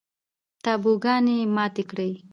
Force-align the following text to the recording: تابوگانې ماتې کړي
تابوگانې 0.63 1.37
ماتې 1.55 1.83
کړي 1.89 2.11